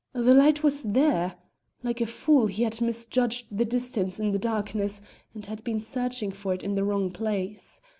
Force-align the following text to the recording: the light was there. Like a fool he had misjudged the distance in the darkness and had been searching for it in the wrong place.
the 0.13 0.33
light 0.33 0.63
was 0.63 0.81
there. 0.81 1.35
Like 1.83 2.01
a 2.01 2.07
fool 2.07 2.47
he 2.47 2.63
had 2.63 2.81
misjudged 2.81 3.55
the 3.55 3.65
distance 3.65 4.19
in 4.19 4.31
the 4.31 4.39
darkness 4.39 4.99
and 5.35 5.45
had 5.45 5.63
been 5.63 5.79
searching 5.79 6.31
for 6.31 6.55
it 6.55 6.63
in 6.63 6.73
the 6.73 6.83
wrong 6.83 7.11
place. 7.11 7.79